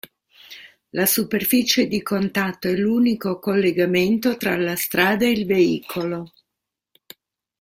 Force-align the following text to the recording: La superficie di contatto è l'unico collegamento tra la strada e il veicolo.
La 0.93 1.05
superficie 1.05 1.85
di 1.87 2.01
contatto 2.01 2.67
è 2.67 2.73
l'unico 2.73 3.37
collegamento 3.37 4.35
tra 4.35 4.57
la 4.57 4.75
strada 4.75 5.25
e 5.25 5.29
il 5.29 5.45
veicolo. 5.45 6.31